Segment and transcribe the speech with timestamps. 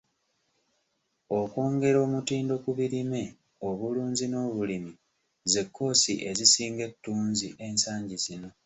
[1.39, 3.23] Okwongera omutindo ku birime,
[3.67, 4.93] obulunzi n'obulimi
[5.51, 8.49] ze kkoosi ezisinga ettunzi ensangi zino.